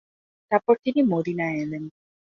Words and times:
তারপর 0.51 0.75
তিনি 0.85 1.01
মদীনায় 1.11 1.57
এলেন। 1.63 1.83